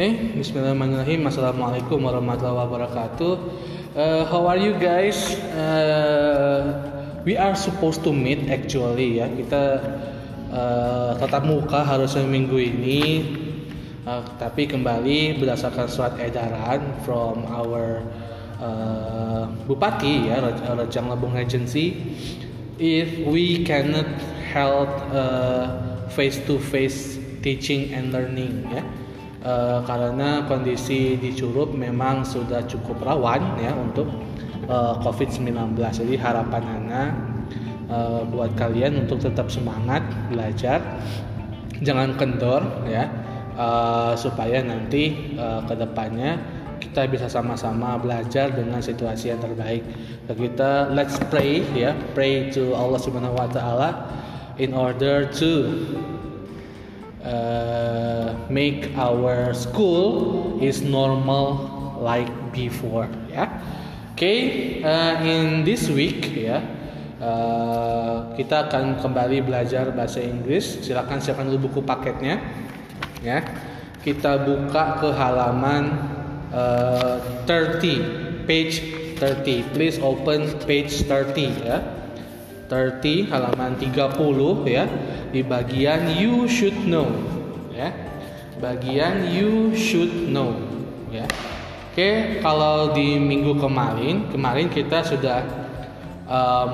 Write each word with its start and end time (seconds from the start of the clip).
Eh, 0.00 0.32
Bismillahirrahmanirrahim. 0.32 1.28
Assalamualaikum 1.28 2.00
warahmatullahi 2.00 2.56
wabarakatuh. 2.64 3.32
Uh, 3.92 4.24
how 4.32 4.48
are 4.48 4.56
you 4.56 4.72
guys? 4.80 5.36
Uh, 5.52 6.72
we 7.28 7.36
are 7.36 7.52
supposed 7.52 8.00
to 8.00 8.08
meet 8.08 8.48
actually 8.48 9.20
ya. 9.20 9.28
Kita 9.28 9.76
uh, 10.56 11.20
tatap 11.20 11.44
muka 11.44 11.84
harusnya 11.84 12.24
minggu 12.24 12.56
ini. 12.56 13.00
Uh, 14.08 14.24
tapi 14.40 14.64
kembali 14.64 15.36
berdasarkan 15.36 15.84
surat 15.84 16.16
edaran 16.16 16.80
from 17.04 17.44
our 17.52 18.00
uh, 18.56 19.52
bupati 19.68 20.32
ya 20.32 20.40
Rejang 20.80 21.12
Labung 21.12 21.36
Agency 21.36 21.92
if 22.80 23.20
we 23.28 23.68
cannot 23.68 24.08
held 24.48 24.88
face 26.16 26.40
to 26.48 26.56
face 26.56 27.20
teaching 27.44 27.92
and 27.92 28.16
learning 28.16 28.64
ya 28.72 28.80
uh, 29.44 29.80
karena 29.84 30.44
kondisi 30.44 31.16
di 31.16 31.32
Curup 31.32 31.72
memang 31.72 32.24
sudah 32.24 32.64
cukup 32.64 33.00
rawan 33.04 33.60
ya 33.60 33.72
untuk 33.76 34.08
uh, 34.68 34.96
COVID-19 35.04 35.76
jadi 35.76 36.14
harapan 36.20 36.62
Ana 36.64 37.02
uh, 37.90 38.22
buat 38.28 38.54
kalian 38.56 39.06
untuk 39.06 39.24
tetap 39.24 39.48
semangat 39.48 40.04
belajar 40.28 40.80
jangan 41.80 42.16
kendor 42.20 42.62
ya 42.88 43.08
uh, 43.56 44.12
supaya 44.16 44.60
nanti 44.60 45.34
uh, 45.36 45.64
ke 45.64 45.74
depannya 45.76 46.60
kita 46.80 47.06
bisa 47.06 47.28
sama-sama 47.28 48.00
belajar 48.00 48.50
dengan 48.50 48.80
situasi 48.80 49.30
yang 49.30 49.38
terbaik. 49.38 49.84
Kita 50.26 50.88
let's 50.90 51.20
pray 51.28 51.60
ya, 51.76 51.92
pray 52.16 52.48
to 52.50 52.72
Allah 52.72 52.98
Subhanahu 52.98 53.36
wa 53.36 53.46
taala 53.46 54.08
in 54.56 54.72
order 54.72 55.28
to 55.28 55.70
uh, 57.24 58.34
make 58.48 58.92
our 58.96 59.52
school 59.52 60.58
is 60.62 60.82
normal 60.82 61.60
like 62.00 62.28
before 62.52 63.08
ya. 63.28 63.48
Oke, 64.12 64.20
okay, 64.20 64.38
uh, 64.84 65.16
in 65.24 65.64
this 65.64 65.88
week 65.88 66.28
ya 66.36 66.60
uh, 67.20 68.36
kita 68.36 68.68
akan 68.68 69.00
kembali 69.00 69.44
belajar 69.44 69.92
bahasa 69.96 70.20
Inggris. 70.20 70.84
Silakan 70.84 71.20
siapkan 71.24 71.48
dulu 71.48 71.72
buku 71.72 71.80
paketnya 71.84 72.40
ya. 73.24 73.40
Kita 74.00 74.40
buka 74.44 75.00
ke 75.00 75.08
halaman 75.12 75.84
uh, 76.52 77.20
30 77.44 78.48
page 78.48 78.82
30 79.20 79.76
please 79.76 80.00
open 80.00 80.48
page 80.64 81.04
30 81.04 81.68
ya 81.68 81.99
30 82.70 83.26
halaman 83.26 83.74
30 83.74 83.98
ya. 84.70 84.86
Di 85.34 85.42
bagian 85.42 86.14
you 86.14 86.46
should 86.46 86.86
know 86.86 87.10
ya. 87.74 87.90
Bagian 88.62 89.26
you 89.34 89.74
should 89.74 90.30
know 90.30 90.54
ya. 91.10 91.26
Oke, 91.90 92.38
kalau 92.38 92.94
di 92.94 93.18
minggu 93.18 93.58
kemarin, 93.58 94.30
kemarin 94.30 94.70
kita 94.70 95.02
sudah 95.02 95.42
uh, 96.30 96.70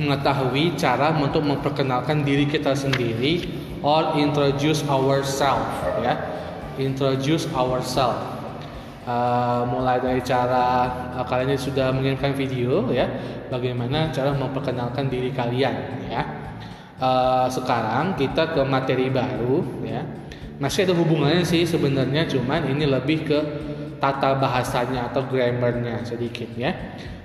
mengetahui 0.00 0.72
cara 0.80 1.12
untuk 1.12 1.44
memperkenalkan 1.44 2.24
diri 2.24 2.48
kita 2.48 2.72
sendiri 2.72 3.44
or 3.84 4.16
introduce 4.16 4.80
ourselves 4.88 5.68
ya. 6.00 6.16
Introduce 6.80 7.44
ourselves. 7.52 8.33
Uh, 9.04 9.68
mulai 9.68 10.00
dari 10.00 10.24
cara 10.24 10.88
uh, 11.12 11.28
kalian 11.28 11.60
sudah 11.60 11.92
mengirimkan 11.92 12.32
video 12.32 12.88
ya, 12.88 13.04
bagaimana 13.52 14.08
cara 14.08 14.32
memperkenalkan 14.32 15.12
diri 15.12 15.28
kalian 15.28 16.08
ya. 16.08 16.22
Uh, 16.96 17.44
sekarang 17.52 18.16
kita 18.16 18.56
ke 18.56 18.64
materi 18.64 19.12
baru 19.12 19.60
ya. 19.84 20.00
Masih 20.56 20.88
ada 20.88 20.96
hubungannya 20.96 21.44
sih 21.44 21.68
sebenarnya, 21.68 22.24
cuman 22.32 22.64
ini 22.64 22.88
lebih 22.88 23.28
ke 23.28 23.38
tata 24.00 24.40
bahasanya 24.40 25.12
atau 25.12 25.28
grammarnya 25.28 26.00
sedikit 26.08 26.48
ya. 26.56 26.72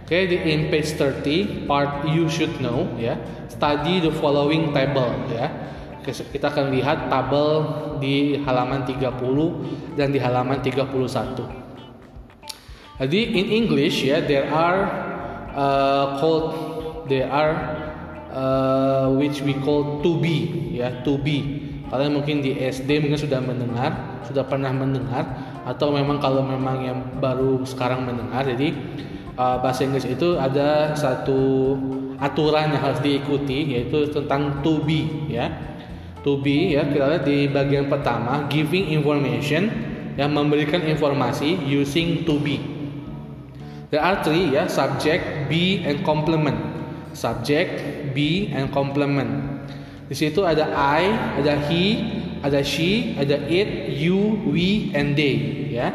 Oke, 0.03 0.25
okay, 0.25 0.35
di 0.35 0.37
in 0.51 0.67
page 0.67 0.99
30 0.99 1.63
part 1.63 2.03
you 2.11 2.27
should 2.27 2.59
know 2.59 2.91
ya. 2.99 3.15
Study 3.47 4.03
the 4.03 4.11
following 4.11 4.75
table 4.75 5.15
ya 5.31 5.69
kita 6.09 6.49
akan 6.49 6.73
lihat 6.73 7.11
tabel 7.11 7.49
di 8.01 8.39
halaman 8.41 8.87
30 8.87 9.93
dan 9.99 10.09
di 10.09 10.19
halaman 10.19 10.57
31. 10.63 11.68
Jadi 12.99 13.19
in 13.31 13.47
English 13.47 14.03
ya 14.03 14.19
there 14.19 14.51
are 14.51 14.79
uh, 15.55 16.19
called 16.19 16.47
there 17.07 17.31
are 17.31 17.55
uh, 18.27 19.07
which 19.15 19.39
we 19.39 19.55
call 19.63 20.03
to 20.03 20.19
be 20.19 20.67
ya 20.75 20.99
to 21.07 21.15
be. 21.15 21.63
Kalian 21.87 22.21
mungkin 22.21 22.43
di 22.45 22.53
SD 22.59 23.01
mungkin 23.01 23.17
sudah 23.17 23.41
mendengar, 23.41 24.21
sudah 24.27 24.45
pernah 24.45 24.69
mendengar 24.69 25.25
atau 25.65 25.89
memang 25.89 26.21
kalau 26.21 26.45
memang 26.45 26.85
yang 26.85 26.99
baru 27.17 27.63
sekarang 27.65 28.03
mendengar. 28.05 28.45
Jadi 28.45 28.75
uh, 29.39 29.57
bahasa 29.63 29.87
Inggris 29.87 30.05
itu 30.05 30.35
ada 30.35 30.93
satu 30.93 31.73
aturan 32.19 32.75
yang 32.75 32.83
harus 32.83 32.99
diikuti 32.99 33.79
yaitu 33.79 34.11
tentang 34.11 34.59
to 34.59 34.83
be 34.83 35.31
ya 35.31 35.47
to 36.19 36.35
be 36.43 36.75
ya 36.75 36.83
kita 36.83 37.15
lihat 37.15 37.23
di 37.23 37.47
bagian 37.47 37.87
pertama 37.87 38.43
giving 38.51 38.91
information 38.91 39.71
yang 40.19 40.35
memberikan 40.35 40.83
informasi 40.83 41.55
using 41.63 42.27
to 42.27 42.35
be 42.43 42.78
there 43.89 44.01
are 44.01 44.21
three 44.21 44.53
ya 44.53 44.65
subject 44.65 45.49
be 45.51 45.85
and 45.85 46.01
complement. 46.05 46.57
Subject 47.13 48.09
be 48.13 48.53
and 48.53 48.69
complement. 48.69 49.61
Di 50.09 50.15
situ 50.17 50.41
ada 50.45 50.69
I 50.73 51.37
ada 51.41 51.57
he 51.69 51.83
ada 52.41 52.65
she 52.65 53.13
ada 53.17 53.37
it 53.49 53.93
you 53.93 54.41
we 54.49 54.93
and 54.93 55.13
they 55.13 55.69
ya. 55.69 55.93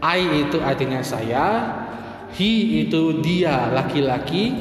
I 0.00 0.44
itu 0.44 0.60
artinya 0.60 1.00
saya 1.00 1.72
he 2.36 2.84
itu 2.84 3.24
dia 3.24 3.72
laki-laki 3.72 4.52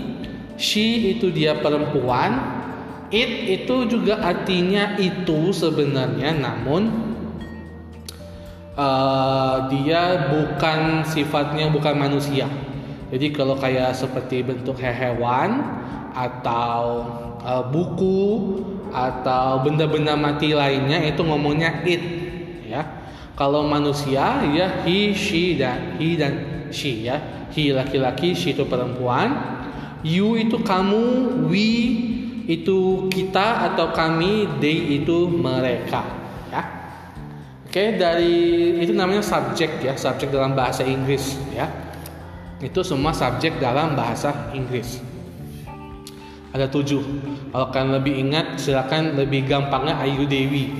she 0.56 1.16
itu 1.16 1.31
dia 1.31 1.59
perempuan 1.59 2.56
It 3.13 3.62
itu 3.62 3.86
juga 3.86 4.18
artinya 4.18 4.97
itu 4.97 5.53
sebenarnya 5.53 6.34
namun 6.42 7.14
uh, 8.75 9.68
dia 9.72 10.31
bukan 10.31 11.03
sifatnya 11.08 11.72
bukan 11.72 11.96
manusia. 11.96 12.47
Jadi 13.09 13.31
kalau 13.31 13.56
kayak 13.56 13.96
seperti 13.96 14.44
bentuk 14.44 14.80
hewan 14.80 15.63
atau 16.12 17.08
uh, 17.44 17.63
buku 17.63 18.59
atau 18.91 19.63
benda-benda 19.63 20.16
mati 20.16 20.56
lainnya 20.56 21.03
itu 21.03 21.24
ngomongnya 21.24 21.84
it 21.88 22.03
ya. 22.68 22.84
Kalau 23.36 23.68
manusia 23.68 24.47
ya 24.56 24.84
he, 24.88 25.12
she 25.12 25.59
dan 25.59 26.00
he 26.00 26.16
dan 26.16 26.68
she 26.72 27.03
ya. 27.03 27.47
He 27.56 27.72
laki-laki, 27.72 28.36
she 28.36 28.52
itu 28.52 28.68
perempuan. 28.68 29.56
You 30.03 30.36
itu 30.36 30.59
kamu, 30.59 31.47
we 31.47 31.72
itu 32.52 33.07
kita 33.09 33.72
atau 33.72 33.96
kami, 33.96 34.59
they 34.59 35.00
itu 35.02 35.31
mereka. 35.31 36.25
Oke, 37.75 38.00
dari 38.00 38.72
itu 38.80 38.96
namanya 38.96 39.19
subjek 39.19 39.84
ya, 39.84 40.00
subjek 40.00 40.31
dalam 40.31 40.56
bahasa 40.56 40.88
Inggris, 40.88 41.36
ya. 41.52 41.68
Itu 42.63 42.88
semua 42.88 43.12
subjek 43.12 43.59
dalam 43.59 44.00
bahasa 44.00 44.31
Inggris. 44.56 45.03
Ada 46.56 46.72
tujuh. 46.72 47.03
Kalau 47.52 47.68
kalian 47.75 48.00
lebih 48.00 48.16
ingat, 48.16 48.63
silakan 48.63 49.19
lebih 49.19 49.44
gampangnya 49.44 50.00
Ayu 50.00 50.24
Dewi. 50.24 50.72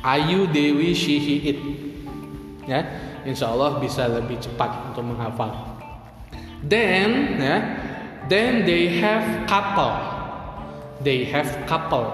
Ayu 0.00 0.48
Dewi 0.48 0.96
she 0.96 1.20
he 1.20 1.52
it. 1.52 1.60
Ya, 2.64 2.88
insya 3.28 3.52
Allah 3.52 3.76
bisa 3.76 4.08
lebih 4.08 4.40
cepat 4.40 4.72
untuk 4.88 5.04
menghafal. 5.04 5.52
Then, 6.64 7.36
ya, 7.36 7.60
then 8.24 8.64
they 8.64 9.04
have 9.04 9.44
couple 9.44 9.92
they 11.04 11.28
have 11.28 11.46
couple 11.68 12.08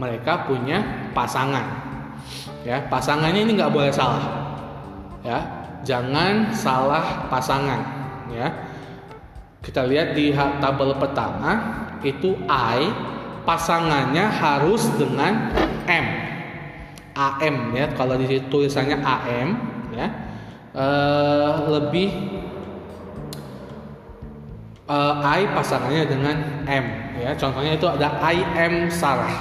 mereka 0.00 0.48
punya 0.48 1.12
pasangan 1.12 1.89
ya 2.66 2.84
pasangannya 2.88 3.46
ini 3.48 3.52
nggak 3.56 3.72
boleh 3.72 3.92
salah. 3.92 4.24
Ya 5.24 5.38
jangan 5.84 6.52
salah 6.52 7.28
pasangan. 7.32 7.80
Ya 8.30 8.48
kita 9.60 9.84
lihat 9.84 10.16
di 10.16 10.32
tabel 10.32 10.96
pertama 10.96 11.50
itu 12.00 12.36
I 12.48 12.88
pasangannya 13.44 14.24
harus 14.28 14.88
dengan 14.96 15.52
M. 15.88 16.06
AM 17.16 17.56
ya. 17.76 17.86
Kalau 17.92 18.16
di 18.16 18.40
tulisannya 18.48 18.98
AM 19.00 19.48
ya. 19.96 20.08
Uh, 20.70 21.66
lebih 21.66 22.14
uh, 24.86 25.18
I 25.22 25.50
pasangannya 25.54 26.04
dengan 26.06 26.36
M 26.66 26.84
ya. 27.18 27.30
Contohnya 27.38 27.74
itu 27.78 27.86
ada 27.86 28.18
I 28.22 28.36
am 28.66 28.74
Sarah. 28.90 29.34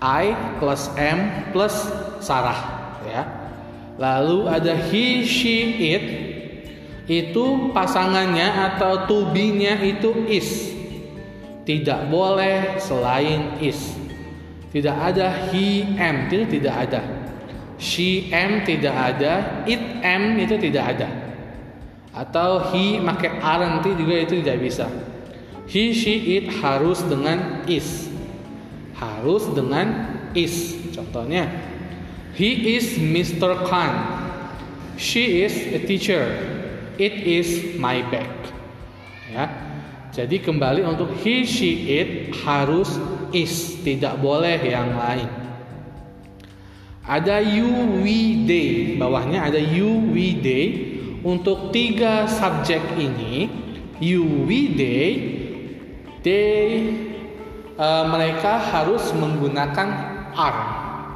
I 0.00 0.32
plus 0.56 0.88
M 0.96 1.52
plus 1.52 1.92
Sarah 2.22 2.60
ya 3.04 3.22
lalu 3.96 4.46
ada 4.48 4.76
he 4.76 5.26
she 5.26 5.76
it 5.92 6.04
itu 7.10 7.74
pasangannya 7.74 8.46
atau 8.70 9.10
to 9.10 9.34
be-nya 9.34 9.74
itu 9.82 10.14
is 10.30 10.70
tidak 11.66 12.06
boleh 12.06 12.78
selain 12.78 13.58
is 13.58 13.98
tidak 14.70 14.94
ada 14.94 15.50
he 15.50 15.82
am 15.98 16.30
itu 16.30 16.46
tidak 16.46 16.76
ada 16.86 17.20
she 17.80 18.28
am 18.30 18.62
tidak 18.62 18.92
ada, 18.92 19.64
it 19.64 19.80
am 20.04 20.36
itu 20.36 20.60
tidak 20.60 20.94
ada. 20.94 21.08
Atau 22.12 22.70
he 22.70 23.00
pakai 23.00 23.40
aren't 23.40 23.82
juga 23.96 24.20
itu 24.20 24.44
tidak 24.44 24.60
bisa. 24.60 24.86
He, 25.64 25.96
she, 25.96 26.36
it 26.36 26.46
harus 26.60 27.00
dengan 27.06 27.64
is. 27.64 28.10
Harus 28.98 29.48
dengan 29.54 30.18
is. 30.36 30.76
Contohnya, 30.92 31.46
he 32.40 32.80
is 32.80 32.96
Mr. 32.96 33.52
Khan. 33.68 33.92
She 34.96 35.44
is 35.44 35.52
a 35.76 35.84
teacher. 35.84 36.24
It 36.96 37.20
is 37.20 37.76
my 37.76 38.00
bag. 38.08 38.32
Ya. 39.28 39.44
Jadi 40.10 40.40
kembali 40.40 40.80
untuk 40.88 41.12
he, 41.20 41.44
she, 41.44 42.00
it 42.00 42.32
harus 42.40 42.96
is, 43.36 43.76
tidak 43.84 44.16
boleh 44.24 44.56
yang 44.56 44.96
lain. 44.96 45.28
Ada 47.04 47.44
you, 47.44 48.00
we, 48.00 48.48
they. 48.48 48.96
Bawahnya 48.96 49.52
ada 49.52 49.60
you, 49.60 50.08
we, 50.08 50.40
they. 50.40 50.96
Untuk 51.20 51.76
tiga 51.76 52.24
subjek 52.24 52.80
ini, 52.96 53.52
you, 54.00 54.24
we, 54.48 54.72
they, 54.72 55.08
they 56.24 56.56
uh, 57.76 58.08
mereka 58.08 58.56
harus 58.56 59.12
menggunakan 59.12 59.88
r, 60.32 60.56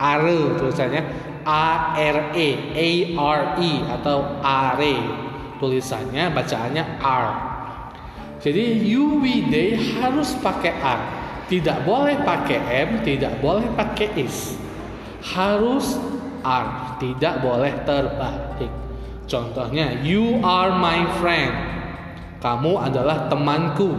r 0.04 0.26
tulisannya 0.60 1.00
a 1.48 1.96
r 1.96 2.18
e, 2.36 2.48
a 2.76 2.88
r 3.16 3.42
e 3.60 3.72
atau 3.88 4.18
are 4.44 4.94
tulisannya 5.56 6.28
bacaannya 6.32 6.84
r. 7.00 7.26
Jadi 8.44 8.84
you, 8.84 9.24
we, 9.24 9.48
they 9.48 9.72
harus 9.96 10.36
pakai 10.44 10.76
r. 10.76 11.00
Tidak 11.48 11.88
boleh 11.88 12.20
pakai 12.20 12.60
m, 12.88 13.00
tidak 13.00 13.40
boleh 13.40 13.64
pakai 13.72 14.12
is 14.20 14.60
harus 15.24 15.96
are, 16.44 17.00
tidak 17.00 17.40
boleh 17.40 17.72
terbalik. 17.88 18.68
Contohnya, 19.24 20.04
you 20.04 20.36
are 20.44 20.76
my 20.76 21.08
friend. 21.16 21.56
Kamu 22.44 22.76
adalah 22.76 23.32
temanku. 23.32 23.96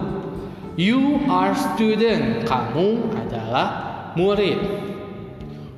You 0.78 1.26
are 1.26 1.58
student. 1.58 2.46
Kamu 2.46 3.10
adalah 3.18 3.68
murid. 4.14 4.85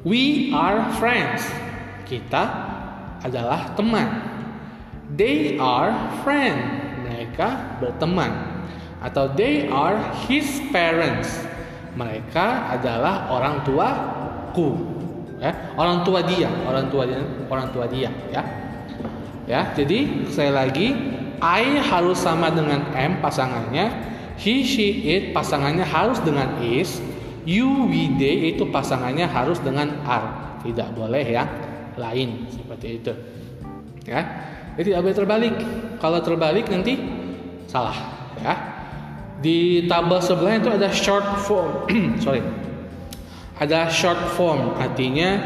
We 0.06 0.54
are 0.54 0.94
friends. 1.02 1.46
Kita 2.06 2.44
adalah 3.24 3.74
teman. 3.74 4.08
They 5.14 5.58
are 5.58 5.94
friend. 6.22 6.58
Mereka 7.08 7.80
berteman. 7.82 8.34
Atau 9.02 9.34
they 9.34 9.70
are 9.70 9.98
his 10.30 10.62
parents. 10.70 11.30
Mereka 11.98 12.78
adalah 12.78 13.34
orang 13.34 13.66
tuaku 13.66 14.98
ya 15.38 15.54
orang 15.78 16.02
tua 16.02 16.26
dia 16.26 16.50
orang 16.66 16.90
tua 16.90 17.06
dia 17.06 17.22
orang 17.50 17.70
tua 17.70 17.86
dia 17.86 18.10
ya 18.34 18.42
ya 19.46 19.62
jadi 19.78 20.28
saya 20.34 20.52
lagi 20.66 20.98
I 21.38 21.78
harus 21.78 22.18
sama 22.18 22.50
dengan 22.50 22.90
M 22.98 23.22
pasangannya 23.22 23.94
he 24.42 24.66
she 24.66 25.06
it 25.06 25.24
pasangannya 25.38 25.86
harus 25.86 26.18
dengan 26.26 26.58
is 26.66 26.98
they 27.48 28.52
itu 28.52 28.68
pasangannya 28.68 29.24
harus 29.24 29.64
dengan 29.64 30.04
are 30.04 30.60
tidak 30.68 30.92
boleh 30.92 31.24
ya 31.24 31.48
lain 31.96 32.46
seperti 32.52 33.00
itu. 33.00 33.14
Ya 34.04 34.22
jadi 34.78 34.94
tidak 34.94 35.02
boleh 35.10 35.18
terbalik? 35.18 35.56
Kalau 35.98 36.20
terbalik 36.22 36.66
nanti 36.70 36.94
salah 37.66 37.98
ya. 38.38 38.54
Di 39.42 39.86
tabel 39.86 40.18
sebelahnya 40.22 40.60
itu 40.66 40.72
ada 40.74 40.90
short 40.94 41.28
form. 41.46 41.90
Sorry. 42.24 42.42
Ada 43.58 43.90
short 43.90 44.38
form 44.38 44.78
artinya 44.78 45.42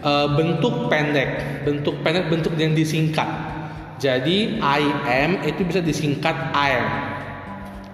uh, 0.00 0.32
bentuk 0.32 0.88
pendek. 0.88 1.64
Bentuk 1.68 2.00
pendek 2.00 2.32
bentuk 2.32 2.56
yang 2.56 2.72
disingkat. 2.72 3.28
Jadi 4.00 4.56
I 4.58 4.82
am 5.04 5.44
itu 5.44 5.62
bisa 5.62 5.84
disingkat 5.84 6.34
I'm 6.56 6.86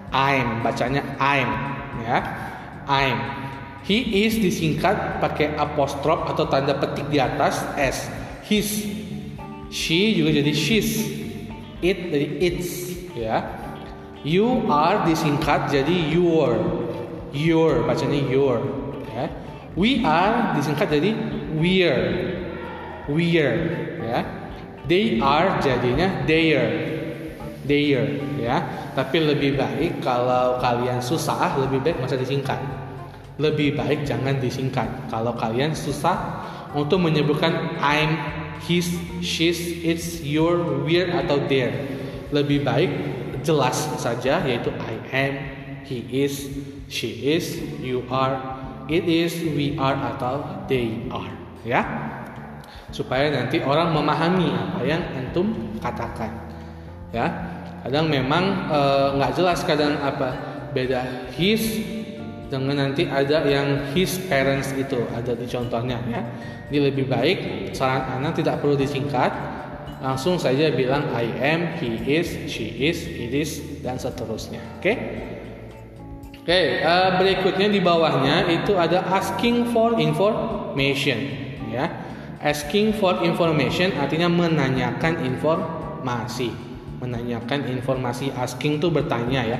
I'm 0.09 0.65
bacanya 0.65 1.05
I'm 1.21 1.49
ya 2.01 2.17
I'm 2.89 3.39
he 3.89 4.25
is 4.27 4.37
disingkat 4.37 5.17
pakai 5.23 5.55
apostrof 5.55 6.29
atau 6.29 6.45
tanda 6.45 6.75
petik 6.75 7.07
di 7.07 7.17
atas 7.17 7.63
s. 7.73 8.05
His. 8.45 8.85
She 9.73 10.17
juga 10.17 10.33
jadi 10.33 10.53
she's. 10.53 11.09
It 11.81 12.13
jadi 12.13 12.27
its. 12.37 12.69
Ya. 13.17 13.45
You 14.25 14.67
are 14.67 15.05
disingkat 15.07 15.73
jadi 15.73 15.95
your. 16.13 16.59
Your 17.33 17.85
bacanya 17.85 18.19
your. 18.29 18.61
Ya. 19.09 19.25
We 19.77 20.05
are 20.05 20.53
disingkat 20.53 20.93
jadi 20.93 21.13
we're. 21.57 22.03
We're. 23.09 23.57
Ya. 24.05 24.19
They 24.89 25.17
are 25.17 25.61
jadinya 25.61 26.25
their. 26.29 26.67
Their. 27.65 28.05
Ya. 28.41 28.57
Tapi 28.99 29.23
lebih 29.23 29.55
baik 29.55 30.03
kalau 30.03 30.59
kalian 30.59 30.99
susah 30.99 31.55
lebih 31.55 31.79
baik 31.79 32.03
masa 32.03 32.19
disingkat. 32.19 32.59
Lebih 33.39 33.79
baik 33.79 34.03
jangan 34.03 34.43
disingkat. 34.43 35.07
Kalau 35.07 35.39
kalian 35.39 35.71
susah 35.71 36.43
untuk 36.75 36.99
menyebutkan 36.99 37.79
I'm, 37.79 38.19
his, 38.67 38.91
she's, 39.23 39.55
it's, 39.87 40.19
your, 40.19 40.83
we're 40.83 41.07
atau 41.15 41.39
their. 41.47 41.71
Lebih 42.35 42.67
baik 42.67 42.91
jelas 43.47 43.87
saja 43.95 44.43
yaitu 44.43 44.67
I 44.75 44.99
am, 45.15 45.33
he 45.87 46.03
is, 46.27 46.51
she 46.91 47.39
is, 47.39 47.55
you 47.79 48.03
are, 48.11 48.35
it 48.91 49.07
is, 49.07 49.31
we 49.55 49.79
are 49.79 49.95
atau 49.95 50.67
they 50.67 51.07
are, 51.07 51.31
ya. 51.63 51.87
Supaya 52.91 53.31
nanti 53.31 53.63
orang 53.63 53.95
memahami 53.95 54.51
apa 54.51 54.83
yang 54.83 54.99
antum 55.15 55.55
katakan. 55.79 56.35
Ya. 57.15 57.58
Kadang 57.85 58.11
memang 58.11 58.67
eh, 58.67 59.07
nggak 59.15 59.31
e, 59.31 59.35
jelas 59.39 59.59
kadang 59.63 59.95
apa 60.03 60.35
beda 60.75 61.31
his 61.31 61.79
dengan 62.49 62.81
nanti 62.81 63.05
ada 63.05 63.45
yang 63.45 63.93
his 63.93 64.17
parents 64.25 64.73
itu 64.73 65.05
ada 65.13 65.37
di 65.37 65.45
contohnya 65.45 66.01
ya. 66.09 66.21
Ini 66.69 66.91
lebih 66.91 67.09
baik 67.09 67.71
saran 67.73 68.21
anak 68.21 68.41
tidak 68.41 68.61
perlu 68.61 68.77
disingkat, 68.77 69.31
langsung 70.01 70.37
saja 70.37 70.69
bilang 70.73 71.09
I 71.13 71.29
am, 71.41 71.77
he 71.81 71.97
is, 72.05 72.29
she 72.45 72.89
is, 72.89 73.05
it 73.05 73.33
is 73.33 73.61
dan 73.81 73.97
seterusnya. 73.97 74.61
Oke? 74.77 74.83
Okay? 74.83 74.97
Oke, 76.39 76.57
okay, 76.57 76.81
uh, 76.81 76.89
eh, 76.89 77.09
berikutnya 77.21 77.67
di 77.69 77.77
bawahnya 77.77 78.49
itu 78.49 78.73
ada 78.73 79.05
asking 79.13 79.69
for 79.69 80.01
information, 80.01 81.19
ya. 81.69 81.85
Asking 82.41 82.95
for 82.97 83.21
information 83.21 83.93
artinya 83.99 84.31
menanyakan 84.31 85.29
informasi, 85.29 86.49
menanyakan 86.99 87.65
informasi. 87.71 88.29
Asking 88.35 88.77
itu 88.77 88.91
bertanya 88.91 89.41
ya. 89.43 89.59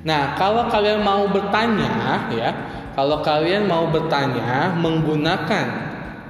Nah, 0.00 0.32
kalau 0.36 0.68
kalian 0.72 1.04
mau 1.04 1.28
bertanya, 1.28 2.28
ya, 2.32 2.48
kalau 2.96 3.20
kalian 3.20 3.68
mau 3.68 3.88
bertanya 3.92 4.72
menggunakan 4.76 5.66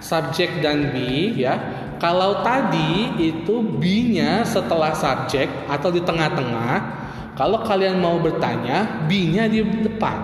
subjek 0.02 0.58
dan 0.58 0.90
be, 0.90 1.38
ya. 1.38 1.54
Kalau 2.00 2.40
tadi 2.40 3.20
itu 3.20 3.60
be-nya 3.76 4.40
setelah 4.42 4.96
subjek 4.96 5.46
atau 5.68 5.92
di 5.92 6.00
tengah-tengah, 6.00 7.00
kalau 7.36 7.60
kalian 7.60 8.00
mau 8.00 8.16
bertanya, 8.18 9.04
B-nya 9.04 9.46
di 9.46 9.60
depan. 9.60 10.18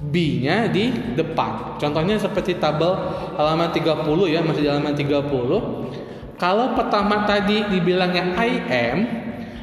B-nya 0.00 0.66
di 0.72 0.92
depan. 1.14 1.76
Contohnya 1.76 2.16
seperti 2.16 2.56
tabel 2.56 2.96
halaman 3.36 3.68
30 3.70 4.32
ya, 4.32 4.40
masih 4.40 4.62
di 4.64 4.70
halaman 4.72 4.96
30. 4.96 6.05
Kalau 6.36 6.76
pertama 6.76 7.24
tadi 7.24 7.64
dibilangnya 7.72 8.36
I 8.36 8.52
am, 8.68 8.98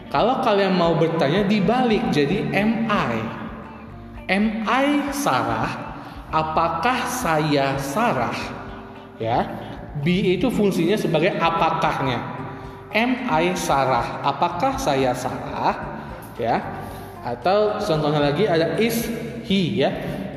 kalau 0.09 0.41
kalian 0.41 0.73
mau 0.73 0.97
bertanya 0.97 1.45
dibalik 1.45 2.09
jadi 2.09 2.49
am 2.53 2.89
I. 2.89 3.17
Am 4.29 4.45
I 4.65 5.13
Sarah? 5.13 5.69
Apakah 6.33 7.05
saya 7.05 7.77
Sarah? 7.77 8.35
Ya. 9.21 9.45
B 10.01 10.33
itu 10.33 10.49
fungsinya 10.49 10.97
sebagai 10.97 11.37
apakahnya. 11.37 12.17
Am 12.89 13.29
I 13.29 13.53
Sarah? 13.53 14.25
Apakah 14.25 14.81
saya 14.81 15.13
Sarah? 15.13 15.93
ya 16.37 16.61
atau 17.23 17.79
contohnya 17.79 18.31
lagi 18.31 18.43
ada 18.49 18.75
is 18.81 19.07
he 19.47 19.79
ya 19.79 19.89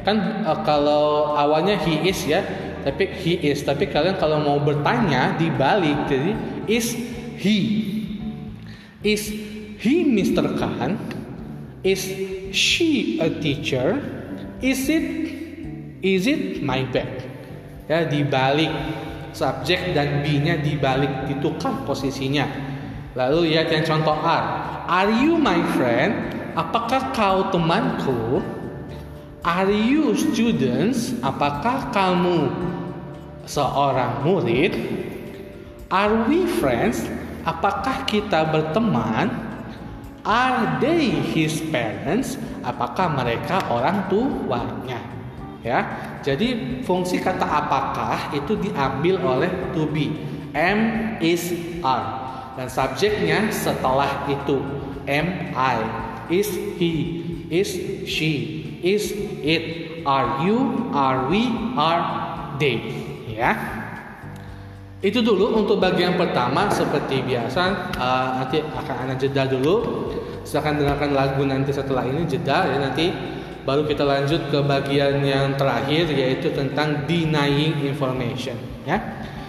kan 0.06 0.46
uh, 0.46 0.62
kalau 0.62 1.34
awalnya 1.34 1.74
he 1.82 1.98
is 2.06 2.20
ya 2.28 2.44
tapi 2.86 3.10
he 3.10 3.34
is 3.50 3.66
tapi 3.66 3.90
kalian 3.90 4.14
kalau 4.14 4.38
mau 4.38 4.62
bertanya 4.62 5.34
dibalik 5.34 6.06
jadi 6.06 6.38
is 6.70 6.94
he 7.34 7.58
is 9.02 9.26
he 9.82 10.06
Mr. 10.06 10.54
Khan 10.54 10.94
is 11.82 12.06
she 12.54 13.18
a 13.18 13.26
teacher 13.42 13.98
is 14.62 14.86
it 14.86 15.06
is 16.06 16.30
it 16.30 16.62
my 16.62 16.86
bag 16.94 17.26
ya 17.90 18.06
dibalik 18.06 18.70
subjek 19.34 19.90
dan 19.90 20.22
be-nya 20.22 20.62
dibalik 20.62 21.26
ditukar 21.26 21.82
posisinya 21.82 22.46
lalu 23.18 23.50
lihat 23.50 23.66
yang 23.74 23.82
contoh 23.82 24.14
R 24.14 24.66
Are 24.86 25.10
you 25.10 25.34
my 25.34 25.58
friend? 25.74 26.30
Apakah 26.54 27.10
kau 27.10 27.50
temanku? 27.50 28.38
Are 29.46 29.70
you 29.70 30.18
students? 30.18 31.14
Apakah 31.22 31.94
kamu 31.94 32.50
seorang 33.46 34.26
murid, 34.26 34.74
are 35.86 36.26
we 36.26 36.50
friends? 36.58 37.06
Apakah 37.46 38.02
kita 38.10 38.42
berteman? 38.50 39.30
Are 40.26 40.82
they 40.82 41.22
his 41.30 41.62
parents? 41.70 42.34
Apakah 42.66 43.06
mereka 43.14 43.62
orang 43.70 44.10
tuanya? 44.10 44.98
Ya. 45.62 45.78
Jadi 46.26 46.82
fungsi 46.82 47.22
kata 47.22 47.46
apakah 47.46 48.34
itu 48.34 48.58
diambil 48.58 49.22
oleh 49.22 49.50
to 49.70 49.86
be. 49.94 50.10
M 50.58 51.14
is 51.22 51.54
are. 51.86 52.26
Dan 52.58 52.66
subjeknya 52.66 53.54
setelah 53.54 54.26
itu 54.26 54.58
am 55.06 55.54
I, 55.54 55.78
is 56.34 56.50
he, 56.82 57.22
is 57.46 57.70
she, 58.10 58.65
is 58.86 59.10
it, 59.42 59.62
are 60.06 60.46
you, 60.46 60.86
are 60.94 61.26
we, 61.26 61.50
are 61.74 62.02
they. 62.62 62.78
Ya. 63.26 63.58
Itu 65.02 65.20
dulu 65.20 65.58
untuk 65.58 65.82
bagian 65.82 66.14
pertama 66.14 66.70
seperti 66.70 67.20
biasa 67.26 67.92
uh, 67.98 68.28
nanti 68.40 68.62
akan 68.62 68.94
ada 69.10 69.14
jeda 69.18 69.44
dulu. 69.50 70.06
Silahkan 70.46 70.78
dengarkan 70.78 71.10
lagu 71.10 71.42
nanti 71.42 71.74
setelah 71.74 72.06
ini 72.06 72.22
jeda 72.24 72.70
ya 72.70 72.78
nanti 72.78 73.10
baru 73.66 73.82
kita 73.82 74.06
lanjut 74.06 74.46
ke 74.46 74.58
bagian 74.62 75.20
yang 75.26 75.58
terakhir 75.58 76.06
yaitu 76.14 76.54
tentang 76.54 77.04
denying 77.04 77.82
information 77.82 78.54
ya. 78.86 79.02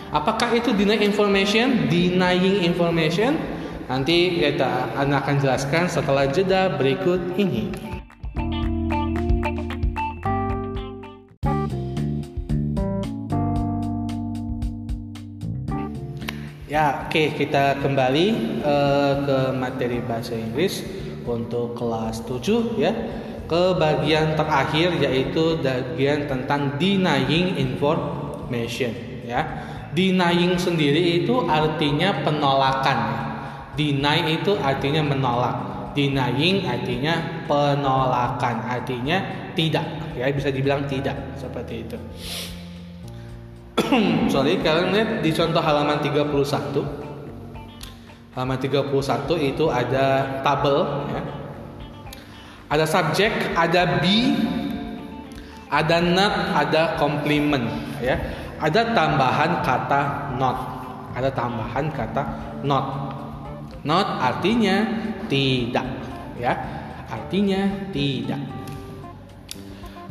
Apakah 0.07 0.55
itu 0.55 0.71
deny 0.71 1.03
information? 1.03 1.91
Denying 1.91 2.63
information? 2.63 3.35
Nanti 3.91 4.39
kita 4.39 4.95
akan 4.95 5.35
jelaskan 5.39 5.87
setelah 5.87 6.27
jeda 6.27 6.75
berikut 6.75 7.35
ini. 7.35 7.96
Ya, 16.67 17.07
oke 17.07 17.15
okay, 17.15 17.27
kita 17.31 17.79
kembali 17.79 18.59
uh, 18.59 19.23
ke 19.23 19.37
materi 19.55 20.03
bahasa 20.03 20.35
Inggris 20.35 20.83
untuk 21.23 21.79
kelas 21.79 22.27
7 22.27 22.75
ya. 22.75 22.91
Ke 23.47 23.71
bagian 23.79 24.35
terakhir 24.35 24.99
yaitu 24.99 25.63
bagian 25.63 26.27
tentang 26.27 26.75
denying 26.75 27.55
information 27.55 28.91
ya. 29.23 29.47
Denying 29.95 30.59
sendiri 30.59 31.23
itu 31.23 31.47
artinya 31.47 32.19
penolakan. 32.27 32.99
Deny 33.79 34.35
itu 34.35 34.59
artinya 34.59 35.07
menolak. 35.07 35.55
Denying 35.95 36.67
artinya 36.67 37.47
penolakan, 37.47 38.67
artinya 38.67 39.23
tidak. 39.55 39.87
Ya 40.19 40.27
bisa 40.35 40.51
dibilang 40.51 40.83
tidak 40.83 41.15
seperti 41.39 41.87
itu. 41.87 41.95
Sorry, 44.33 44.59
kalian 44.59 44.93
lihat 44.93 45.09
di 45.23 45.31
contoh 45.31 45.63
halaman 45.63 45.99
31. 46.03 46.27
Halaman 48.35 48.57
31 48.59 48.93
itu 49.41 49.65
ada 49.71 50.39
tabel 50.45 50.77
ya. 51.09 51.21
Ada 52.67 52.83
subjek, 52.83 53.31
ada 53.55 54.03
be, 54.03 54.35
ada 55.71 56.03
not, 56.03 56.33
ada 56.51 56.99
complement 56.99 57.63
ya 58.03 58.19
ada 58.57 58.93
tambahan 58.93 59.61
kata 59.61 60.33
not. 60.37 60.57
Ada 61.13 61.29
tambahan 61.33 61.85
kata 61.93 62.21
not. 62.65 62.85
Not 63.85 64.19
artinya 64.19 64.83
tidak, 65.29 65.85
ya. 66.37 66.53
Artinya 67.07 67.89
tidak. 67.93 68.41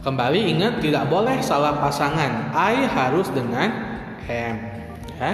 Kembali 0.07 0.55
ingat 0.55 0.79
tidak 0.79 1.11
boleh 1.11 1.43
salah 1.43 1.83
pasangan. 1.83 2.55
I 2.55 2.87
harus 2.87 3.27
dengan 3.35 3.67
am, 4.31 4.57
ya. 5.19 5.33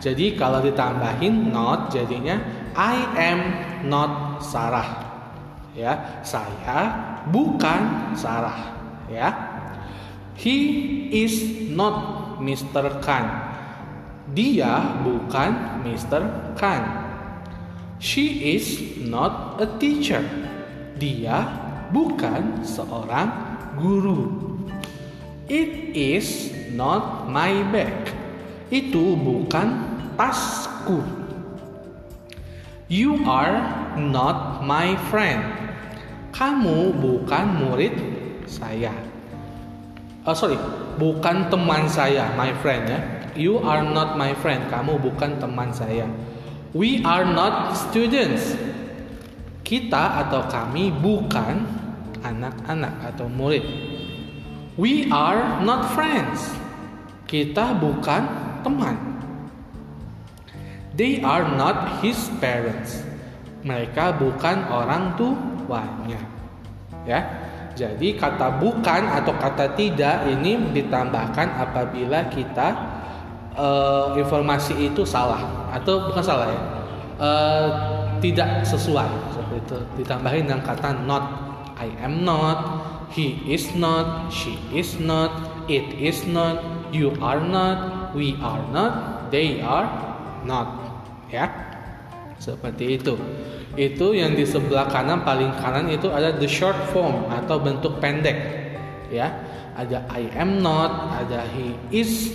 Jadi 0.00 0.32
kalau 0.32 0.64
ditambahin 0.64 1.52
not 1.52 1.92
jadinya 1.92 2.40
I 2.72 3.04
am 3.20 3.40
not 3.84 4.40
Sarah. 4.40 5.04
Ya, 5.76 6.24
saya 6.24 6.88
bukan 7.28 8.16
Sarah, 8.16 8.72
ya. 9.12 9.28
He 10.40 10.56
is 11.12 11.68
not 11.76 12.40
Mr. 12.40 13.04
Khan. 13.04 13.28
Dia 14.32 15.04
bukan 15.04 15.84
Mr. 15.84 16.24
Khan. 16.56 16.80
She 18.00 18.56
is 18.56 18.96
not 19.04 19.60
a 19.60 19.68
teacher. 19.76 20.24
Dia 20.96 21.44
bukan 21.92 22.64
seorang 22.64 23.53
guru. 23.78 24.30
It 25.46 25.92
is 25.92 26.50
not 26.72 27.28
my 27.28 27.62
bag. 27.68 28.10
Itu 28.72 29.14
bukan 29.14 29.68
tasku. 30.16 31.04
You 32.88 33.20
are 33.28 33.60
not 33.96 34.64
my 34.64 34.96
friend. 35.10 35.42
Kamu 36.34 36.98
bukan 36.98 37.44
murid 37.62 37.94
saya. 38.48 38.92
Oh 40.24 40.32
sorry, 40.32 40.56
bukan 40.96 41.52
teman 41.52 41.84
saya, 41.86 42.32
my 42.34 42.50
friend 42.64 42.88
ya. 42.88 43.00
You 43.34 43.60
are 43.60 43.84
not 43.84 44.16
my 44.16 44.32
friend. 44.38 44.66
Kamu 44.72 45.02
bukan 45.02 45.42
teman 45.42 45.74
saya. 45.74 46.08
We 46.72 47.04
are 47.06 47.28
not 47.28 47.76
students. 47.76 48.56
Kita 49.62 50.26
atau 50.26 50.46
kami 50.48 50.90
bukan 50.90 51.83
anak-anak 52.24 53.14
atau 53.14 53.28
murid. 53.28 53.62
We 54.74 55.06
are 55.12 55.62
not 55.62 55.92
friends. 55.94 56.50
Kita 57.28 57.76
bukan 57.78 58.26
teman. 58.66 58.96
They 60.96 61.22
are 61.22 61.46
not 61.46 62.02
his 62.02 62.16
parents. 62.42 63.02
Mereka 63.62 64.18
bukan 64.18 64.66
orang 64.72 65.14
tuanya. 65.14 66.20
Ya. 67.04 67.20
Jadi 67.74 68.14
kata 68.14 68.62
bukan 68.62 69.10
atau 69.10 69.34
kata 69.34 69.74
tidak 69.74 70.30
ini 70.30 70.70
ditambahkan 70.70 71.58
apabila 71.58 72.30
kita 72.30 72.70
uh, 73.58 74.14
informasi 74.14 74.78
itu 74.78 75.02
salah 75.02 75.42
atau 75.74 76.06
bukan 76.06 76.22
salah 76.22 76.54
ya, 76.54 76.60
uh, 77.18 77.66
tidak 78.22 78.62
sesuai 78.62 79.10
seperti 79.34 79.56
itu. 79.58 79.78
Ditambahin 79.98 80.46
dengan 80.46 80.62
kata 80.62 81.02
not, 81.02 81.43
I 81.74 81.90
am 81.98 82.22
not, 82.22 83.10
he 83.10 83.38
is 83.50 83.74
not, 83.74 84.30
she 84.30 84.58
is 84.70 84.98
not, 84.98 85.64
it 85.66 85.94
is 85.98 86.26
not, 86.26 86.62
you 86.94 87.14
are 87.18 87.42
not, 87.42 88.14
we 88.14 88.38
are 88.38 88.62
not, 88.70 89.30
they 89.34 89.58
are 89.58 89.90
not. 90.46 91.02
Ya, 91.30 91.50
seperti 92.38 93.02
itu. 93.02 93.18
Itu 93.74 94.14
yang 94.14 94.38
di 94.38 94.46
sebelah 94.46 94.86
kanan 94.86 95.26
paling 95.26 95.50
kanan 95.58 95.90
itu 95.90 96.06
ada 96.06 96.30
the 96.38 96.46
short 96.46 96.78
form 96.94 97.26
atau 97.26 97.58
bentuk 97.58 97.98
pendek. 97.98 98.38
Ya? 99.10 99.34
Ada 99.74 100.06
I 100.06 100.30
am 100.38 100.62
not 100.62 101.10
ada 101.18 101.50
he 101.50 101.74
is 101.90 102.30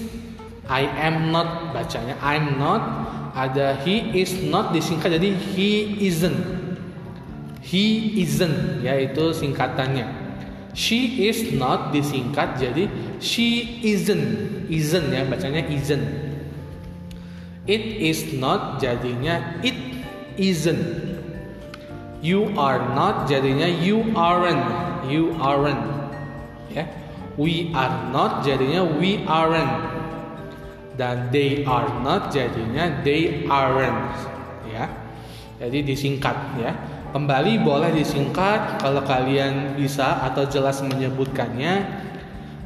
I 0.68 0.84
am 0.84 1.32
not 1.32 1.72
bacanya 1.72 2.20
I'm 2.20 2.60
not. 2.60 2.84
Ada 3.32 3.80
he 3.88 4.20
is 4.20 4.36
not 4.44 4.76
disingkat 4.76 5.16
jadi 5.16 5.32
he 5.56 5.96
isn't 6.04 6.69
he 7.62 8.20
isn't 8.24 8.84
yaitu 8.84 9.36
singkatannya 9.36 10.08
she 10.72 11.28
is 11.28 11.52
not 11.56 11.92
disingkat 11.92 12.56
jadi 12.56 12.88
she 13.20 13.80
isn't 13.84 14.68
isn't 14.70 15.10
ya 15.12 15.26
bacanya 15.28 15.66
isn't 15.68 16.06
it 17.68 17.84
is 18.00 18.34
not 18.38 18.80
jadinya 18.80 19.60
it 19.66 19.76
isn't 20.40 21.10
You 22.20 22.52
are 22.60 22.84
not 22.96 23.32
jadinya 23.32 23.72
you 23.80 24.12
aren't. 24.12 25.08
You 25.08 25.40
aren't. 25.40 25.88
Ya. 26.68 26.84
We 27.40 27.72
are 27.72 28.12
not 28.12 28.44
jadinya 28.44 28.84
we 28.84 29.24
aren't. 29.24 29.72
Dan 31.00 31.32
they 31.32 31.64
are 31.64 31.88
not 32.04 32.36
jadinya 32.36 33.00
they 33.08 33.48
aren't. 33.48 34.39
Jadi 35.60 35.84
disingkat 35.84 36.38
ya. 36.58 36.72
Kembali 37.10 37.62
boleh 37.66 37.90
disingkat 37.94 38.80
kalau 38.80 39.02
kalian 39.02 39.74
bisa 39.74 40.24
atau 40.30 40.46
jelas 40.46 40.80
menyebutkannya 40.86 42.06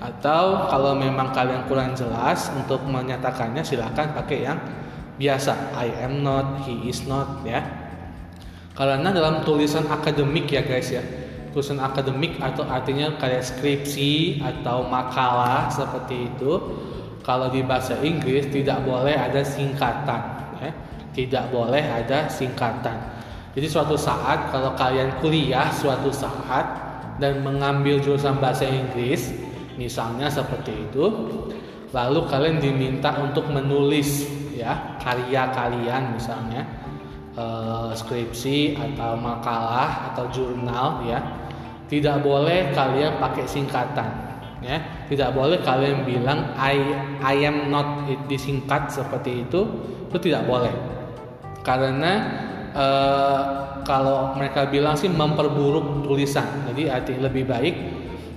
atau 0.04 0.68
kalau 0.68 1.00
memang 1.00 1.32
kalian 1.32 1.64
kurang 1.64 1.96
jelas 1.96 2.52
untuk 2.52 2.84
menyatakannya 2.84 3.64
silahkan 3.64 4.12
pakai 4.12 4.44
yang 4.44 4.60
biasa 5.16 5.72
I 5.80 5.96
am 6.04 6.28
not, 6.28 6.68
he 6.68 6.92
is 6.92 7.08
not 7.08 7.40
ya 7.48 7.84
karena 8.74 9.14
dalam 9.14 9.46
tulisan 9.46 9.86
akademik 9.86 10.50
ya 10.50 10.66
guys 10.66 10.90
ya, 10.90 11.06
tulisan 11.54 11.78
akademik 11.78 12.42
atau 12.42 12.66
artinya 12.66 13.14
kayak 13.22 13.46
skripsi 13.46 14.42
atau 14.42 14.90
makalah 14.90 15.70
seperti 15.70 16.34
itu, 16.34 16.52
kalau 17.22 17.54
di 17.54 17.62
bahasa 17.62 18.02
Inggris 18.02 18.50
tidak 18.50 18.82
boleh 18.82 19.14
ada 19.14 19.46
singkatan, 19.46 20.22
ya. 20.58 20.74
Tidak 21.14 21.50
boleh 21.54 21.82
ada 21.82 22.28
singkatan. 22.28 22.98
Jadi 23.54 23.68
suatu 23.70 23.94
saat 23.94 24.50
kalau 24.50 24.74
kalian 24.74 25.14
kuliah 25.22 25.70
suatu 25.70 26.10
saat 26.10 26.66
dan 27.22 27.46
mengambil 27.46 28.02
jurusan 28.02 28.42
bahasa 28.42 28.66
Inggris, 28.66 29.30
misalnya 29.78 30.26
seperti 30.26 30.74
itu, 30.90 31.06
lalu 31.94 32.26
kalian 32.26 32.58
diminta 32.58 33.14
untuk 33.22 33.46
menulis 33.54 34.26
ya 34.58 34.98
karya 34.98 35.50
kalian 35.54 36.18
misalnya 36.18 36.66
uh, 37.38 37.94
skripsi 37.94 38.78
atau 38.78 39.14
makalah 39.18 40.14
atau 40.14 40.26
jurnal 40.34 41.06
ya 41.06 41.22
tidak 41.90 42.22
boleh 42.26 42.74
kalian 42.74 43.22
pakai 43.22 43.46
singkatan 43.46 44.10
ya 44.66 44.80
tidak 45.10 45.36
boleh 45.38 45.60
kalian 45.62 46.02
bilang 46.08 46.54
I 46.58 46.80
I 47.22 47.46
am 47.46 47.70
not 47.70 48.10
disingkat 48.26 48.90
seperti 48.90 49.46
itu 49.46 49.62
itu 50.10 50.18
tidak 50.18 50.46
boleh 50.50 50.74
karena 51.64 52.14
uh, 52.76 53.42
kalau 53.88 54.36
mereka 54.36 54.68
bilang 54.68 55.00
sih 55.00 55.10
memperburuk 55.10 56.04
tulisan 56.06 56.68
jadi 56.72 57.00
arti 57.00 57.18
lebih 57.18 57.48
baik 57.48 57.76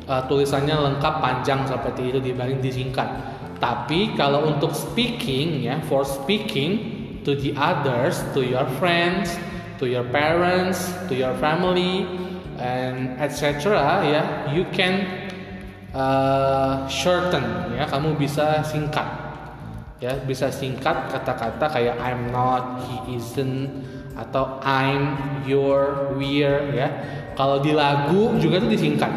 uh, 0.06 0.24
tulisannya 0.30 0.74
lengkap 0.74 1.14
panjang 1.20 1.66
seperti 1.66 2.14
itu 2.14 2.18
dibanding 2.22 2.62
disingkat 2.62 3.10
tapi 3.58 4.14
kalau 4.14 4.46
untuk 4.48 4.72
speaking 4.72 5.66
ya 5.66 5.80
for 5.90 6.06
speaking 6.06 6.96
to 7.26 7.34
the 7.34 7.50
others, 7.58 8.22
to 8.38 8.46
your 8.46 8.64
friends, 8.78 9.34
to 9.82 9.90
your 9.90 10.06
parents, 10.14 10.94
to 11.10 11.18
your 11.18 11.34
family, 11.42 12.06
and 12.62 13.18
etc. 13.18 13.74
Ya, 14.06 14.22
you 14.54 14.62
can 14.70 15.02
uh, 15.90 16.86
shorten. 16.86 17.74
Ya, 17.74 17.90
kamu 17.90 18.14
bisa 18.14 18.62
singkat. 18.62 19.25
Ya, 19.96 20.12
bisa 20.28 20.52
singkat 20.52 21.08
kata-kata 21.08 21.72
kayak 21.72 21.96
I'm 21.96 22.28
not, 22.28 22.84
he 22.84 23.16
isn't, 23.16 23.72
atau 24.12 24.60
I'm, 24.60 25.16
you're, 25.48 26.12
we're. 26.20 26.68
Ya, 26.76 26.88
kalau 27.32 27.64
di 27.64 27.72
lagu 27.72 28.36
juga 28.36 28.60
tuh 28.60 28.68
disingkat. 28.68 29.12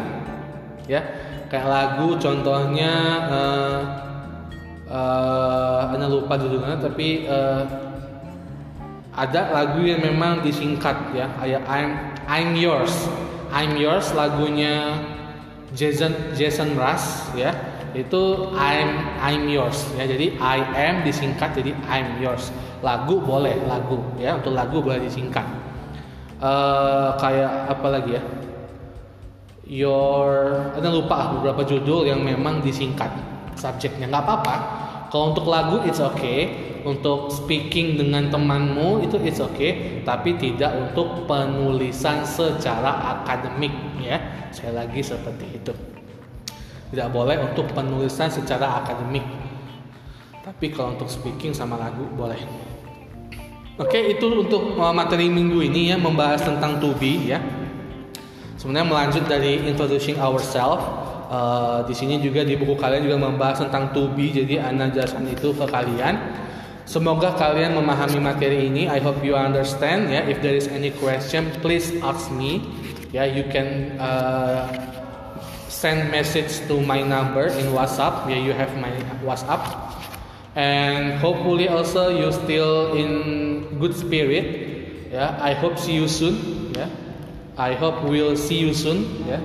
Ya, 0.88 1.04
kayak 1.52 1.68
lagu 1.68 2.16
contohnya. 2.16 2.92
Uh, 3.28 3.80
uh, 4.90 5.94
anda 5.94 6.10
lupa 6.10 6.34
judulnya 6.36 6.76
tapi 6.82 7.30
uh, 7.30 7.62
ada 9.14 9.54
lagu 9.54 9.86
yang 9.86 10.02
memang 10.02 10.42
disingkat 10.42 11.14
ya 11.14 11.30
kayak 11.38 11.62
I'm 11.70 11.90
I'm 12.26 12.50
yours 12.58 12.92
I'm 13.54 13.78
yours 13.78 14.10
lagunya 14.14 14.98
Jason 15.74 16.34
Jason 16.34 16.74
Mraz 16.74 17.30
ya 17.38 17.54
itu 17.94 18.52
I'm 18.54 19.18
I'm 19.18 19.44
yours 19.50 19.90
ya. 19.98 20.06
Jadi 20.06 20.38
I 20.38 20.58
am 20.90 21.02
disingkat 21.02 21.56
jadi 21.58 21.74
I'm 21.88 22.22
yours. 22.22 22.54
Lagu 22.80 23.20
boleh 23.20 23.56
lagu 23.66 24.00
ya. 24.16 24.38
Untuk 24.38 24.54
lagu 24.54 24.80
boleh 24.80 25.02
disingkat. 25.02 25.44
Uh, 26.40 27.12
kayak 27.20 27.68
apa 27.68 27.86
lagi 27.90 28.16
ya? 28.16 28.22
Your 29.70 30.28
ada 30.74 30.88
lupa 30.90 31.36
beberapa 31.38 31.62
judul 31.62 32.08
yang 32.08 32.22
memang 32.22 32.64
disingkat 32.64 33.12
subjeknya. 33.54 34.08
Nggak 34.08 34.24
apa-apa. 34.24 34.56
Kalau 35.10 35.34
untuk 35.34 35.46
lagu 35.50 35.82
it's 35.84 36.00
okay. 36.00 36.70
Untuk 36.80 37.28
speaking 37.28 38.00
dengan 38.00 38.32
temanmu 38.32 39.04
itu 39.04 39.20
it's 39.20 39.42
okay. 39.42 40.00
Tapi 40.00 40.40
tidak 40.40 40.72
untuk 40.72 41.28
penulisan 41.28 42.24
secara 42.24 43.20
akademik 43.20 44.00
ya. 44.00 44.16
Sekali 44.48 44.74
lagi 44.80 45.00
seperti 45.04 45.46
itu 45.60 45.89
tidak 46.90 47.08
boleh 47.14 47.38
untuk 47.38 47.70
penulisan 47.70 48.28
secara 48.28 48.82
akademik 48.82 49.22
tapi 50.42 50.74
kalau 50.74 50.98
untuk 50.98 51.06
speaking 51.06 51.54
sama 51.54 51.78
lagu 51.78 52.04
boleh 52.14 52.38
oke 53.78 53.98
itu 53.98 54.26
untuk 54.26 54.76
uh, 54.76 54.90
materi 54.90 55.30
minggu 55.30 55.62
ini 55.62 55.94
ya 55.94 55.96
membahas 55.96 56.42
tentang 56.42 56.82
to 56.82 56.90
be 56.98 57.30
ya 57.30 57.38
sebenarnya 58.58 58.88
melanjut 58.90 59.24
dari 59.30 59.62
introducing 59.64 60.18
ourselves 60.18 60.82
uh, 61.30 61.86
di 61.86 61.94
sini 61.94 62.18
juga 62.18 62.42
di 62.42 62.58
buku 62.58 62.74
kalian 62.74 63.06
juga 63.06 63.18
membahas 63.22 63.62
tentang 63.62 63.94
to 63.94 64.10
be 64.12 64.34
jadi 64.34 64.66
anak 64.66 64.92
jelaskan 64.92 65.30
itu 65.30 65.54
ke 65.54 65.64
kalian 65.64 66.18
Semoga 66.90 67.38
kalian 67.38 67.78
memahami 67.78 68.18
materi 68.18 68.66
ini. 68.66 68.90
I 68.90 68.98
hope 68.98 69.22
you 69.22 69.38
understand. 69.38 70.10
Ya, 70.10 70.26
yeah. 70.26 70.34
if 70.34 70.42
there 70.42 70.58
is 70.58 70.66
any 70.66 70.90
question, 70.90 71.46
please 71.62 71.94
ask 72.02 72.34
me. 72.34 72.66
Ya, 73.14 73.22
yeah, 73.22 73.26
you 73.30 73.46
can 73.46 73.94
uh, 74.02 74.66
send 75.70 76.10
message 76.10 76.66
to 76.66 76.82
my 76.82 77.00
number 77.00 77.46
in 77.46 77.70
WhatsApp. 77.70 78.26
Yeah, 78.26 78.42
you 78.42 78.52
have 78.52 78.74
my 78.82 78.90
WhatsApp. 79.22 79.62
And 80.58 81.22
hopefully 81.22 81.70
also 81.70 82.10
you 82.10 82.34
still 82.34 82.98
in 82.98 83.78
good 83.78 83.94
spirit. 83.94 84.44
Yeah, 85.14 85.38
I 85.38 85.54
hope 85.54 85.78
see 85.78 85.94
you 85.94 86.10
soon. 86.10 86.74
Yeah. 86.74 86.90
I 87.54 87.78
hope 87.78 88.02
we'll 88.02 88.34
see 88.34 88.58
you 88.58 88.74
soon. 88.74 89.06
Yeah. 89.30 89.38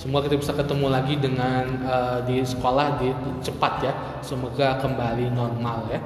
Semoga 0.00 0.28
kita 0.28 0.40
bisa 0.40 0.52
ketemu 0.56 0.92
lagi 0.92 1.14
dengan 1.20 1.64
uh, 1.84 2.18
di 2.24 2.40
sekolah 2.40 3.00
di 3.00 3.12
cepat 3.44 3.72
ya. 3.84 3.92
Semoga 4.24 4.80
kembali 4.80 5.28
normal 5.32 5.88
ya. 5.92 6.00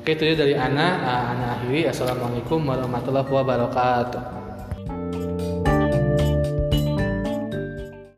Oke 0.00 0.12
itu 0.12 0.24
ya 0.28 0.34
dari 0.36 0.52
Ana. 0.56 0.88
Uh, 1.00 1.24
Ana 1.32 1.46
akhiri. 1.60 1.88
Assalamualaikum 1.88 2.64
warahmatullahi 2.68 3.28
wabarakatuh. 3.28 4.45